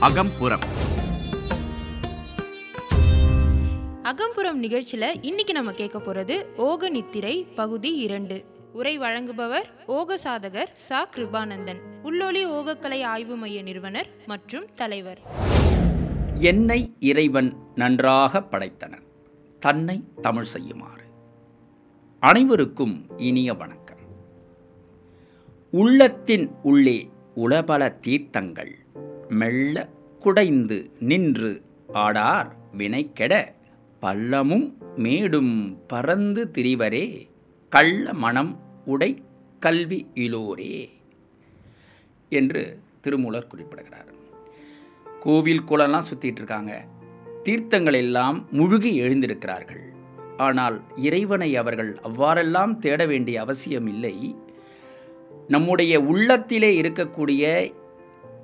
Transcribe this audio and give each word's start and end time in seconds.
அகம்புறம். 0.00 0.60
அகம்புறம் 4.02 4.62
நிகழ்ச்சியில 4.62 5.16
இன்னைக்கு 5.20 5.52
நம்ம 5.52 5.72
கேட்க 5.72 5.98
போறது 5.98 6.46
ஓக 6.56 6.88
நித்திரை 6.88 7.46
பகுதி 7.54 7.94
இரண்டு. 7.94 8.44
உரை 8.72 8.98
வழங்குபவர் 8.98 9.64
ஓக 9.88 10.14
சாதகர் 10.24 10.66
சா. 10.72 11.08
கிருபானந்தன். 11.16 11.80
உள்ளொலி 12.04 12.46
ஓகக்கலை 12.46 13.02
ஆய்வு 13.02 13.36
மைய 13.36 13.62
நிறுவனர் 13.62 14.08
மற்றும் 14.26 14.66
தலைவர். 14.74 15.20
என்னை 16.38 16.96
இறைவன் 16.98 17.56
நன்றாக 17.74 18.40
படைத்தனர். 18.40 19.02
தன்னை 19.60 20.04
தமிழ் 20.22 20.44
செய்யுமாறு. 20.44 21.04
அனைவருக்கும் 22.20 23.06
இனிய 23.16 23.54
வணக்கம். 23.54 23.87
உள்ளத்தின் 25.70 26.50
உள்ளே 26.62 27.10
உளபல 27.36 28.00
தீர்த்தங்கள். 28.00 28.72
மெல்ல 29.28 29.88
குடைந்து 30.20 30.90
நின்று 31.00 31.62
ஆடார் 31.92 32.52
வினைக்கெட 32.78 33.52
பள்ளமும் 34.02 34.72
மேடும் 34.96 35.78
பறந்து 35.86 36.50
திரிவரே 36.54 37.28
கள்ள 37.68 38.12
மனம் 38.12 38.60
உடை 38.84 39.22
கல்வி 39.60 40.06
இலோரே 40.14 40.88
என்று 42.28 42.78
திருமூலர் 43.00 43.46
குறிப்பிடுகிறார். 43.46 44.12
கோவில் 45.20 45.62
குளம்லாம் 45.62 46.08
சுற்றிட்டு 46.14 46.40
இருக்காங்க. 46.42 46.84
தீர்த்தங்கள் 47.42 47.94
எல்லாம் 47.94 48.46
முழுகி 48.50 49.00
எழுந்திருக்கிறார்கள். 49.00 49.84
ஆனால் 50.36 50.80
இறைவனை 50.96 51.56
அவர்கள் 51.56 51.98
அவ்வாறெல்லாம் 52.02 52.78
தேட 52.78 53.06
வேண்டிய 53.06 53.40
அவசியம் 53.40 53.86
இல்லை. 53.86 54.36
நம்முடைய 55.48 56.00
உள்ளத்திலே 56.00 56.80
இருக்கக்கூடிய 56.80 57.72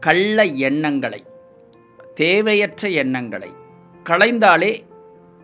கள்ள 0.01 0.45
எண்ணங்களை 0.45 1.25
தேவையற்ற 2.15 2.91
எண்ணங்களை 2.91 3.51
களைந்தாலே 4.05 4.85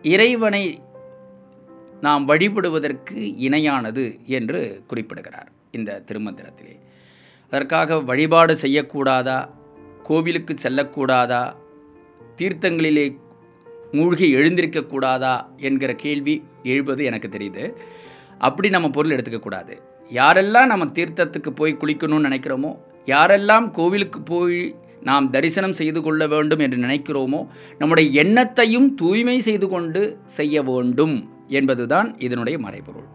இறைவனை 0.01 0.81
நாம் 2.01 2.27
வழிபடுவதற்கு 2.27 3.13
இணையானது 3.15 4.25
என்று 4.25 4.83
குறிப்பிடுகிறார் 4.87 5.51
இந்த 5.71 6.03
திருமந்திரத்திலே. 6.07 6.79
அதற்காக 7.45 7.99
வழிபாடு 7.99 8.57
செய்யக்கூடாதா? 8.61 9.49
கோவிலுக்கு 10.03 10.55
செல்லக்கூடாதா? 10.63 11.53
தீர்த்தங்களிலே 12.37 13.17
மூழ்கி 13.91 14.35
எழுந்திருக்கக்கூடாதா? 14.35 15.45
என்கிற 15.57 15.93
கேள்வி 15.93 16.43
எழுவது 16.63 17.03
எனக்கு 17.03 17.27
தெரியுது. 17.27 17.73
அப்படி 18.37 18.69
நம்ம 18.69 18.89
பொருள் 18.89 19.15
எடுத்துக்கக்கூடாது. 19.15 19.81
யாரெல்லாம் 20.11 20.65
நம்ம 20.65 20.85
தீர்த்தத்துக்கு 20.85 21.49
போய் 21.49 21.79
குளிக்கணும்னு 21.81 22.27
நினைக்கிறோமோ 22.29 22.71
யாரெல்லாம் 23.05 23.71
கோவிலுக்கு 23.71 24.21
போய் 24.21 24.75
நாம் 25.03 25.29
தரிசனம் 25.29 25.73
செய்து 25.73 26.01
கொள்ள 26.01 26.27
வேண்டும் 26.27 26.59
என்று 26.59 26.77
நினைக்கிறோமோ 26.77 27.39
நம்முடைய 27.77 28.07
எண்ணத்தையும் 28.23 28.89
தூய்மை 28.95 29.39
செய்து 29.39 29.67
கொண்டு 29.69 30.01
செய்ய 30.25 30.63
வேண்டும் 30.63 31.15
என்பதுதான் 31.47 32.09
இதனுடைய 32.17 32.57
மறைபொருள். 32.59 33.07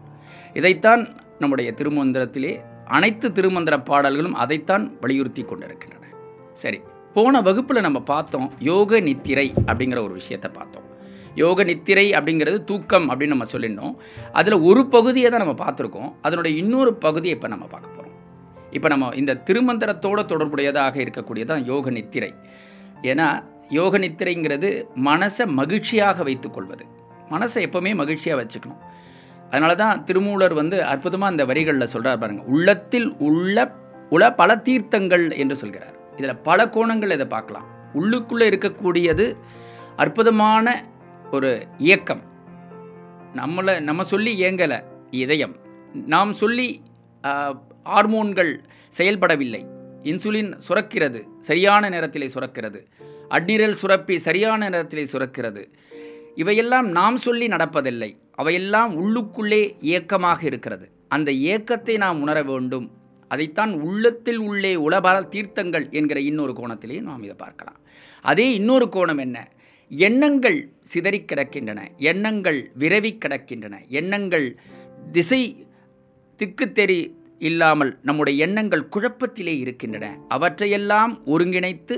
இதைத்தான் 0.53 1.01
நம்முடைய 1.39 1.73
திருமந்திரத்திலே 1.77 2.51
அனைத்து 2.87 3.29
திருமந்திர 3.29 3.83
பாடல்களும் 3.83 4.33
அதைத்தான் 4.33 4.85
வலியுறுத்தி 5.01 5.43
கொண்டிருக்கின்றன. 5.43 6.05
சரி 6.53 6.79
போன 7.13 7.41
வகுப்பில் 7.41 7.85
நம்ம 7.87 7.99
பார்த்தோம் 8.13 8.51
யோக 8.59 8.99
நித்திரை 8.99 9.53
அப்படிங்கிற 9.65 9.99
ஒரு 10.03 10.13
விஷயத்தை 10.13 10.51
பார்த்தோம். 10.53 10.87
யோக 11.41 11.63
நித்திரை 11.69 12.05
அப்படிங்கிறது 12.17 12.59
தூக்கம் 12.69 13.07
அப்படின்னு 13.11 13.35
நம்ம 13.35 13.47
சொல்லியிருந்தோம். 13.53 13.95
அதில் 14.39 14.57
ஒரு 14.69 14.81
பகுதியை 14.95 15.29
தான் 15.33 15.43
நம்ம 15.45 15.55
பார்த்துருக்கோம். 15.63 16.09
அதனுடைய 16.25 16.53
இன்னொரு 16.63 16.91
பகுதியை 17.05 17.35
இப்போ 17.37 17.49
நம்ம 17.53 17.65
பார்க்க 17.73 17.95
போகிறோம் 17.97 18.15
இப்போ 18.77 18.87
நம்ம 18.93 19.11
இந்த 19.21 19.37
திருமந்திரத்தோடு 19.47 20.23
தொடர்புடையதாக 20.31 20.95
இருக்கக்கூடியதான் 21.05 21.63
யோக 21.71 21.91
நித்திரை. 21.97 22.31
ஏன்னா 23.11 23.27
யோக 23.77 23.97
நித்திரைங்கிறது 24.03 24.69
மனசை 25.09 25.45
மகிழ்ச்சியாக 25.59 26.23
வைத்துக்கொள்வது 26.27 26.83
மனசை 27.33 27.61
எப்போவுமே 27.67 27.91
மகிழ்ச்சியாக 28.01 28.39
வச்சுக்கணும். 28.41 28.81
அதனால 29.51 29.73
தான் 29.81 30.01
திருமூலர் 30.07 30.53
வந்து 30.59 30.77
அற்புதமாக 30.91 31.31
அந்த 31.33 31.43
வரிகளில் 31.49 31.91
சொல்கிறார் 31.93 32.21
பாருங்கள் 32.21 32.49
உள்ளத்தில் 32.53 33.07
உள்ள 33.27 33.57
உல 34.15 34.23
பல 34.39 34.51
தீர்த்தங்கள் 34.67 35.25
என்று 35.43 35.55
சொல்கிறார். 35.61 35.95
இதில் 36.17 36.41
பல 36.47 36.59
கோணங்கள் 36.75 37.13
இதை 37.15 37.27
பார்க்கலாம். 37.33 37.67
உள்ளுக்குள்ளே 37.99 38.45
இருக்கக்கூடியது 38.51 39.25
அற்புதமான 40.03 40.75
ஒரு 41.31 41.67
இயக்கம். 41.77 42.21
நம்மளை 43.33 43.79
நம்ம 43.79 44.03
சொல்லி 44.03 44.41
இயங்கலை 44.41 44.83
இதயம். 45.11 45.55
நாம் 45.93 46.33
சொல்லி 46.33 46.81
ஹார்மோன்கள் 47.83 48.59
செயல்படவில்லை. 48.97 49.65
இன்சுலின் 50.03 50.59
சுரக்கிறது 50.69 51.25
சரியான 51.39 51.89
நேரத்திலே 51.89 52.27
சுரக்கிறது. 52.27 52.85
அட்னிரல் 53.29 53.71
சுரப்பி 53.71 54.17
சரியான 54.17 54.69
நேரத்திலே 54.69 55.03
சுரக்கிறது. 55.03 55.69
இவையெல்லாம் 56.35 56.89
நாம் 56.89 57.17
சொல்லி 57.17 57.47
நடப்பதில்லை. 57.47 58.17
அவையெல்லாம் 58.31 58.91
உள்ளுக்குள்ளே 58.99 59.75
இயக்கமாக 59.79 60.45
இருக்கிறது. 60.45 60.91
அந்த 61.07 61.31
இயக்கத்தை 61.31 61.97
நாம் 61.97 62.21
உணர 62.21 62.43
வேண்டும். 62.43 62.91
அதைத்தான் 63.27 63.73
உள்ளத்தில் 63.81 64.37
உள்ளே 64.37 64.75
உளபல 64.75 65.27
தீர்த்தங்கள் 65.29 65.91
என்கிற 65.91 66.19
இன்னொரு 66.19 66.53
கோணத்திலேயே 66.53 67.01
நாம் 67.01 67.23
இதை 67.23 67.35
பார்க்கலாம். 67.37 67.77
அதே 68.21 68.53
இன்னொரு 68.53 68.85
கோணம் 68.85 69.19
என்ன? 69.19 69.47
எண்ணங்கள் 69.89 70.69
சிதறி 70.81 71.19
கிடக்கின்றன 71.21 71.87
எண்ணங்கள் 71.97 72.71
விரவி 72.79 73.11
கிடக்கின்றன 73.25 73.75
எண்ணங்கள் 73.87 74.47
திசை 75.11 75.65
திக்குத்தெறி 76.39 76.99
இல்லாமல் 77.39 77.99
நம்முடைய 78.03 78.45
எண்ணங்கள் 78.45 78.89
குழப்பத்திலே 78.95 79.57
இருக்கின்றன. 79.57 80.05
அவற்றையெல்லாம் 80.27 81.13
ஒருங்கிணைத்து 81.25 81.95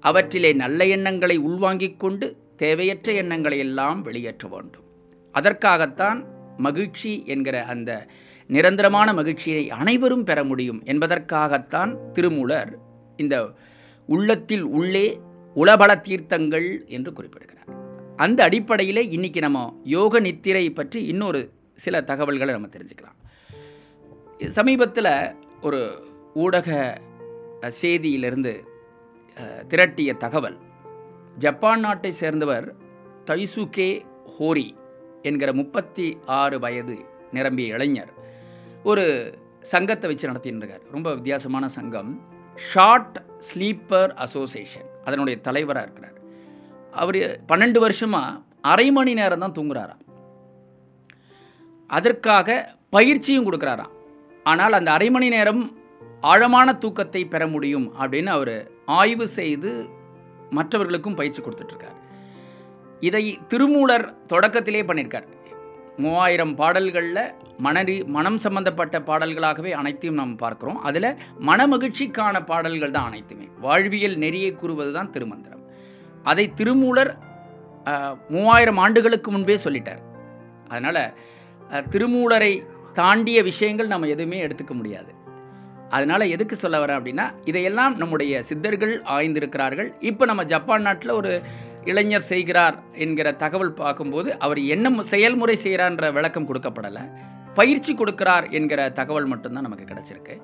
அவற்றிலே 0.00 0.52
நல்ல 0.52 0.86
எண்ணங்களை 0.86 1.36
உள்வாங்கிக் 1.38 2.00
கொண்டு 2.00 2.36
தேவையற்ற 2.56 3.12
எண்ணங்களை 3.12 3.58
எல்லாம் 3.58 4.02
வெளியேற்ற 4.02 4.48
வேண்டும். 4.48 4.84
அதற்காகத்தான் 5.32 6.24
மகிழ்ச்சி 6.56 7.22
என்கிற 7.26 7.64
அந்த 7.64 8.06
நிரந்தரமான 8.46 9.12
மகிழ்ச்சியை 9.12 9.70
அனைவரும் 9.70 10.24
பெற 10.24 10.44
முடியும் 10.44 10.82
என்பதற்காகத்தான் 10.84 11.92
திருமூலர் 12.12 12.78
இந்த 13.16 13.36
உள்ளத்தில் 14.06 14.62
உள்ளே 14.62 15.20
உளபல 15.60 15.92
தீர்த்தங்கள் 16.06 16.68
என்று 16.96 17.10
குறிப்பிடுகிறார். 17.12 17.70
அந்த 18.24 18.40
அடிப்படையிலே 18.48 19.02
இன்னைக்கு 19.16 19.40
நம்ம 19.40 19.60
யோக 19.94 20.20
நித்திரை 20.26 20.64
பற்றி 20.70 21.00
இன்னொரு 21.12 21.40
சில 21.84 22.00
தகவல்களை 22.10 22.52
நம்ம 22.54 22.70
தெரிஞ்சுக்கலாம். 22.74 23.18
சமீபத்தில் 24.58 25.10
ஒரு 25.66 25.80
ஊடக 26.44 26.68
செய்தியிலிருந்து 27.80 28.52
திரட்டிய 29.72 30.10
தகவல் 30.24 30.58
ஜப்பான் 31.44 31.82
நாட்டை 31.84 32.12
சேர்ந்தவர் 32.20 32.66
தைசுகே 33.30 33.90
ஹோரி 34.36 34.68
என்கிற 35.28 35.50
முப்பத்தி 35.60 36.06
ஆறு 36.40 36.58
வயது 36.64 36.96
நிரம்பிய 37.36 37.74
இளைஞர் 37.76 38.12
ஒரு 38.90 39.04
சங்கத்தை 39.72 40.08
வச்சு 40.10 40.28
நடத்தின்னு 40.30 40.62
இருக்கார். 40.62 40.84
ரொம்ப 40.96 41.08
வித்தியாசமான 41.14 41.64
சங்கம். 41.78 42.12
Short 42.72 43.16
sleeper 43.48 44.12
association. 44.26 44.90
அதனுடைய 45.06 45.36
தலைவராக 45.46 45.86
இருக்கிறார். 45.86 46.16
அவர் 47.02 47.18
பன்னெண்டு 47.50 47.78
வருஷமாக 47.84 48.38
அரை 48.72 48.86
மணி 48.96 49.12
நேரம் 49.20 49.42
தான் 49.44 49.56
தூங்குறாராம். 49.58 50.02
அதற்காக 51.90 52.56
பயிற்சியும் 52.96 53.46
கொடுக்குறாராம். 53.48 53.92
ஆனால் 54.52 54.76
அந்த 54.78 54.90
அரை 54.96 55.08
மணி 55.16 55.28
நேரம் 55.36 55.62
ஆழமான 56.30 56.68
தூக்கத்தை 56.82 57.22
பெற 57.32 57.42
முடியும் 57.54 57.86
அப்படின்னு 58.00 58.30
அவர் 58.36 58.54
ஆய்வு 59.00 59.26
செய்து 59.38 59.70
மற்றவர்களுக்கும் 60.56 61.18
பயிற்சி 61.20 61.40
கொடுத்துட்ருக்கார் 61.42 61.96
இதை 63.06 63.24
திருமூலர் 63.50 64.06
தொடக்கத்திலே 64.32 64.82
பண்ணியிருக்கார். 64.88 65.26
மூவாயிரம் 66.04 66.54
பாடல்களில் 66.60 67.22
மனரி 67.66 67.94
மனம் 68.16 68.38
சம்பந்தப்பட்ட 68.44 68.96
பாடல்களாகவே 69.08 69.70
அனைத்தையும் 69.80 70.18
நாம் 70.20 70.34
பார்க்குறோம். 70.42 70.78
அதில் 70.88 71.08
மனமகிழ்ச்சிக்கான 71.48 72.42
பாடல்கள் 72.50 72.94
தான் 72.96 73.08
அனைத்துமே. 73.10 73.46
வாழ்வியல் 73.66 74.16
நெறியை 74.24 74.50
கூறுவது 74.62 74.92
தான் 74.98 75.12
திருமந்திரம். 75.16 75.62
அதை 76.30 76.46
திருமூலர் 76.60 77.12
மூவாயிரம் 78.34 78.80
ஆண்டுகளுக்கு 78.84 79.30
முன்பே 79.36 79.58
சொல்லிட்டார். 79.64 80.02
அதனால் 80.72 81.02
திருமூலரை 81.92 82.52
தாண்டிய 82.98 83.38
விஷயங்கள் 83.50 83.92
நம்ம 83.92 84.08
எதுவுமே 84.14 84.38
எடுத்துக்க 84.46 84.74
முடியாது. 84.80 85.10
அதனால் 85.96 86.32
எதுக்கு 86.34 86.54
சொல்ல 86.62 86.76
வரேன் 86.82 86.98
அப்படின்னா 86.98 87.26
இதையெல்லாம் 87.50 87.94
நம்முடைய 88.00 88.42
சித்தர்கள் 88.48 88.94
ஆய்ந்திருக்கிறார்கள். 89.16 89.88
இப்போ 90.10 90.24
நம்ம 90.30 90.44
ஜப்பான் 90.52 90.86
நாட்டில் 90.86 91.18
ஒரு 91.20 91.32
இளைஞர் 91.90 92.28
செய்கிறார் 92.32 92.76
என்கிற 93.04 93.28
தகவல் 93.42 93.78
பார்க்கும்போது 93.80 94.28
அவர் 94.44 94.60
என்ன 94.74 95.02
செயல்முறை 95.12 95.56
செய்கிறான்ற 95.64 96.12
விளக்கம் 96.18 96.48
கொடுக்கப்படலை. 96.48 97.04
பயிற்சி 97.58 97.92
கொடுக்கிறார் 97.94 98.46
என்கிற 98.58 98.80
தகவல் 99.00 99.30
மட்டும்தான் 99.32 99.66
நமக்கு 99.66 99.86
கிடச்சிருக்கு. 99.92 100.34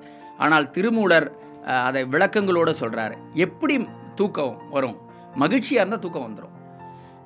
ஆனால் 0.43 0.65
திருமூலர் 0.77 1.27
அதை 1.87 2.01
விளக்கங்களோடு 2.13 2.71
சொல்கிறார் 2.81 3.13
எப்படி 3.45 3.75
தூக்கம் 4.19 4.57
வரும்? 4.75 4.97
மகிழ்ச்சியாக 5.43 5.81
இருந்தால் 5.81 6.03
தூக்கம் 6.05 6.27
வந்துடும் 6.27 6.51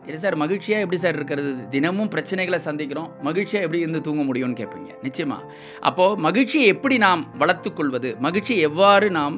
இல்லை 0.07 0.19
சார் 0.23 0.35
மகிழ்ச்சியாக 0.41 0.83
எப்படி 0.83 0.99
சார் 1.03 1.17
இருக்கிறது? 1.19 1.49
தினமும் 1.73 2.11
பிரச்சனைகளை 2.13 2.59
சந்திக்கிறோம். 2.67 3.09
மகிழ்ச்சியாக 3.27 3.65
எப்படி 3.65 3.81
இருந்து 3.85 4.01
தூங்க 4.05 4.21
முடியும்னு 4.27 4.59
கேட்பீங்க. 4.59 4.91
நிச்சயமாக 5.05 5.49
அப்போது 5.89 6.19
மகிழ்ச்சியை 6.27 6.67
எப்படி 6.75 6.97
நாம் 7.05 7.23
வளர்த்துக்கொள்வது 7.41 8.11
மகிழ்ச்சியை 8.25 8.61
எவ்வாறு 8.69 9.07
நாம் 9.19 9.35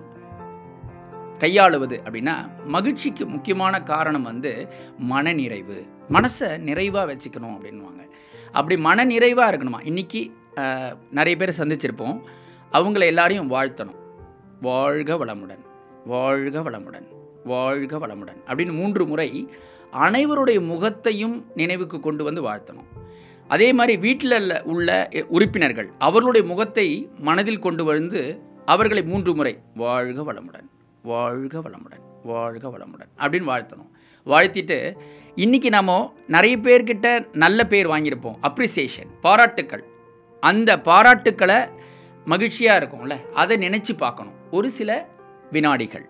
கையாளுவது 1.39 1.97
அப்படின்னா 2.05 2.35
மகிழ்ச்சிக்கு 2.65 3.25
முக்கியமான 3.25 3.81
காரணம் 3.83 4.27
வந்து 4.31 4.51
மனநிறைவு. 5.11 5.77
மனசை 6.09 6.57
நிறைவாக 6.57 7.13
வச்சுக்கணும் 7.13 7.55
அப்படின்வாங்க 7.55 8.03
அப்படி 8.51 8.75
மன 8.81 9.05
நிறைவாக 9.05 9.49
இருக்கணுமா 9.51 9.79
இன்றைக்கி 9.83 10.21
நிறைய 11.11 11.35
பேர் 11.37 11.59
சந்திச்சிருப்போம். 11.59 12.21
அவங்கள 12.71 12.99
எல்லாரையும் 12.99 13.51
வாழ்த்தணும். 13.51 13.99
வாழ்க 14.61 15.15
வளமுடன். 15.15 15.63
வாழ்க 16.05 16.59
வளமுடன். 16.61 17.07
வாழ்க 17.43 17.97
வளமுடன். 17.97 18.39
அப்படின்னு 18.47 18.73
மூன்று 18.73 19.07
முறை 19.07 19.49
அனைவருடைய 19.93 20.59
முகத்தையும் 20.65 21.35
நினைவுக்கு 21.55 21.99
கொண்டு 21.99 22.23
வந்து 22.23 22.41
வாழ்த்தணும். 22.43 22.89
அதே 23.47 23.73
மாதிரி 23.73 23.97
வீட்டில் 23.97 24.63
உள்ள 24.63 25.09
உறுப்பினர்கள் 25.27 25.89
அவர்களுடைய 25.97 26.47
முகத்தை 26.47 27.09
மனதில் 27.19 27.63
கொண்டு 27.67 27.83
வந்து 27.83 28.21
அவர்களை 28.65 29.03
மூன்று 29.03 29.35
முறை 29.35 29.53
வாழ்க 29.75 30.33
வளமுடன். 30.33 30.67
வாழ்க 31.03 31.59
வளமுடன் 31.59 32.05
வாழ்க 32.23 32.67
வளமுடன் 32.69 33.11
அப்படின்னு 33.17 33.49
வாழ்த்தணும். 33.51 33.89
வாழ்த்திட்டு 34.25 34.77
இன்றைக்கி 35.35 35.69
நம்ம 35.69 36.13
நிறைய 36.27 36.57
பேர்கிட்ட 36.57 37.27
நல்ல 37.33 37.63
பேர் 37.63 37.87
வாங்கியிருப்போம். 37.87 38.37
அப்ரிசியேஷன் 38.41 39.09
பாராட்டுக்கள். 39.21 39.83
அந்த 40.39 40.79
பாராட்டுக்களை 40.79 41.69
மகிழ்ச்சியாக 42.25 42.79
இருக்கும்ல 42.79 43.31
அதை 43.33 43.57
நினச்சி 43.57 43.93
பார்க்கணும். 43.97 44.33
ஒரு 44.51 44.69
சில 44.69 45.07
வினாடிகள். 45.51 46.09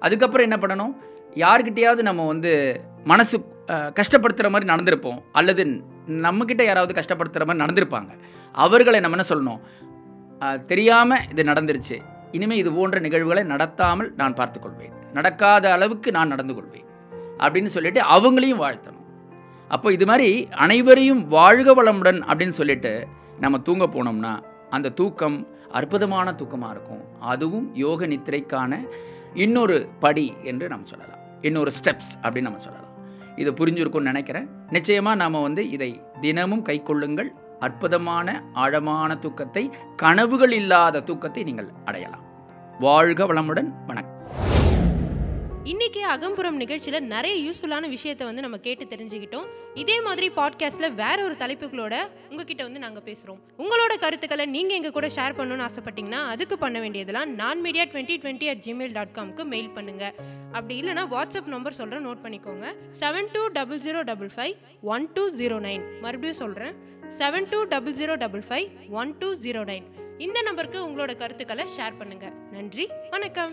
அதுக்கப்புறம் 0.00 0.50
என்ன 0.50 0.58
பண்ணணும்? 0.66 0.94
யார்கிட்டயாவது 1.34 2.02
நம்ம 2.02 2.26
வந்து 2.26 2.80
மனசு 3.04 3.38
கஷ்டப்படுத்துகிற 3.68 4.48
மாதிரி 4.50 4.72
நடந்திருப்போம். 4.72 5.22
அல்லது 5.32 5.64
நம்மக்கிட்ட 6.08 6.62
யாராவது 6.64 6.94
கஷ்டப்படுத்துகிற 7.00 7.44
மாதிரி 7.46 7.64
நடந்திருப்பாங்க. 7.64 8.10
அவர்களை 8.52 9.00
நம்ம 9.00 9.16
என்ன 9.16 9.28
சொல்லணும்? 9.32 10.64
தெரியாமல் 10.64 11.28
இது 11.30 11.42
நடந்துருச்சு. 11.42 11.96
இனிமேல் 12.36 12.60
இது 12.62 12.72
போன்ற 12.72 12.98
நிகழ்வுகளை 13.06 13.42
நடத்தாமல் 13.52 14.10
நான் 14.20 14.38
பார்த்துக்கொள்வேன் 14.40 14.96
நடக்காத 15.16 15.64
அளவுக்கு 15.76 16.08
நான் 16.16 16.32
நடந்து 16.32 16.54
கொள்வேன். 16.54 16.88
அப்படின்னு 17.44 17.70
சொல்லிட்டு 17.76 18.00
அவங்களையும் 18.16 18.62
வாழ்த்தணும். 18.64 19.06
அப்போ 19.74 19.88
இது 19.96 20.06
மாதிரி 20.06 20.30
அனைவரையும் 20.64 21.22
வாழ்க 21.28 21.70
வளமுடன் 21.78 22.20
அப்படின்னு 22.28 22.56
சொல்லிட்டு 22.60 22.92
நம்ம 23.44 23.58
தூங்க 23.68 23.84
போனோம்னா 23.86 24.32
அந்த 24.76 24.92
தூக்கம் 25.00 25.38
அற்புதமான 25.78 26.28
தூக்கமாக 26.32 26.74
இருக்கும். 26.74 27.02
அதுவும் 27.32 27.66
யோக 27.84 28.06
நித்திரைக்கான 28.06 28.72
இன்னொரு 29.44 29.76
படி 30.04 30.26
என்று 30.50 30.68
நம்ம 30.68 30.86
சொல்லலாம். 30.92 31.20
இன்னொரு 31.48 31.70
ஸ்டெப்ஸ் 31.78 32.12
அப்படின்னு 32.22 32.48
நம்ம 32.48 32.62
சொல்லலாம். 32.66 32.88
இது 33.36 33.50
புரிஞ்சிருக்கும்னு 33.52 34.10
நினைக்கிறேன். 34.12 34.48
நிச்சயமாக 34.70 35.20
நாம் 35.22 35.44
வந்து 35.48 35.62
இதை 35.70 35.90
தினமும் 36.20 36.64
கைக்கொள்ளுங்கள் 36.64 37.30
அற்புதமான 37.66 38.28
ஆழமான 38.62 39.16
தூக்கத்தை 39.24 39.64
கனவுகள் 40.02 40.54
இல்லாத 40.60 41.02
தூக்கத்தை 41.10 41.42
நீங்கள் 41.48 41.72
அடையலாம். 41.84 42.24
வாழ்க 42.86 43.26
வளமுடன் 43.26 43.68
வணக்கம். 43.86 44.16
இன்னைக்கு 45.70 46.02
அகம்புறம் 46.12 46.58
நிகழ்ச்சியில் 46.60 47.06
நிறைய 47.12 47.34
யூஸ்ஃபுல்லான 47.46 47.88
விஷயத்தை 47.88 48.24
வந்து 48.26 48.44
நம்ம 48.44 48.58
கேட்டு 48.66 48.84
தெரிஞ்சுக்கிட்டோம். 48.92 49.48
இதே 49.82 49.96
மாதிரி 50.06 50.26
பாட்காஸ்ட்டில் 50.38 50.94
வேற 51.00 51.18
ஒரு 51.24 51.34
தலைப்புகளோட 51.42 51.94
உங்ககிட்ட 52.30 52.62
வந்து 52.66 52.82
நாங்கள் 52.84 53.04
பேசுகிறோம் 53.08 53.40
உங்களோட 53.62 53.92
கருத்துக்களை 54.04 54.44
நீங்கள் 54.54 54.76
எங்கள் 54.78 54.94
கூட 54.96 55.08
ஷேர் 55.16 55.36
பண்ணணும்னு 55.38 55.66
ஆசைப்பட்டீங்கன்னா 55.68 56.20
அதுக்கு 56.34 56.58
பண்ண 56.64 56.78
வேண்டியதெல்லாம் 56.84 57.34
நான் 57.40 57.60
media 57.66 57.84
twenty 57.92 58.16
twenty 58.22 58.48
at 58.52 58.62
Gmail 58.66 58.94
dot 58.98 59.14
காம்க்கு 59.18 59.44
mail 59.54 59.70
பண்ணுங்கள் 59.76 60.14
அப்படி 60.52 60.74
இல்லைனா 60.82 61.04
வாட்ஸ்அப் 61.14 61.52
நம்பர் 61.56 61.78
சொல்கிறேன் 61.80 62.06
நோட் 62.08 62.24
பண்ணிக்கோங்க. 62.24 62.66
Seven 63.02 63.30
two 63.34 63.42
double 63.58 63.82
zero 63.86 64.02
double 64.12 64.32
five 64.36 64.54
one 64.94 65.06
two 65.18 65.26
zero 65.40 65.58
nine 65.68 65.84
மறுபடியும் 66.06 66.40
சொல்கிறேன் 66.44 66.74
seven 67.18 67.48
two 67.52 67.58
double 67.72 67.94
zero 67.98 68.14
double 68.22 68.42
five 68.48 68.66
one 69.00 69.10
two 69.20 69.28
zero 69.44 69.62
nine 69.70 69.86
இந்த 70.24 70.38
நம்பருக்கு 70.46 70.78
உங்களோட 70.86 71.12
கருத்துக்களை 71.20 71.64
ஷேர் 71.76 71.98
பண்ணுங்க. 71.98 72.26
நன்றி 72.52 72.84
வணக்கம். 73.10 73.52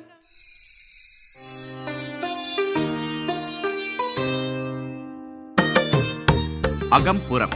அகம்புறம். 6.97 7.55